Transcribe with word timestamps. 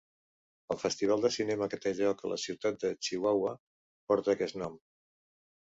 El 0.75 0.79
festival 0.83 1.21
de 1.25 1.31
cinema 1.35 1.67
que 1.73 1.79
té 1.83 1.93
lloc 1.99 2.25
a 2.25 2.33
la 2.33 2.39
ciutat 2.45 2.81
de 2.85 2.93
Chihuahua 3.09 3.55
porta 4.11 4.37
aquest 4.37 4.61
nom. 4.67 4.83